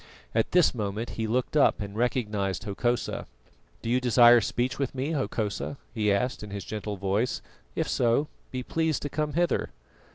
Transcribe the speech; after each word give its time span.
At 0.33 0.51
this 0.51 0.73
moment 0.73 1.11
he 1.11 1.27
looked 1.27 1.55
up 1.55 1.79
and 1.79 1.95
recognised 1.95 2.63
Hokosa. 2.63 3.27
"Do 3.83 3.89
you 3.91 4.01
desire 4.01 4.41
speech 4.41 4.79
with 4.79 4.95
me, 4.95 5.11
Hokosa?" 5.11 5.77
he 5.93 6.11
asked 6.11 6.41
in 6.41 6.49
his 6.49 6.65
gentle 6.65 6.97
voice. 6.97 7.43
"If 7.75 7.87
so, 7.87 8.27
be 8.49 8.63
pleased 8.63 9.03
to 9.03 9.09
come 9.09 9.33
hither." 9.33 9.69